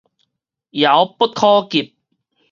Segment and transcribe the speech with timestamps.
[0.71, 1.95] 遙不可及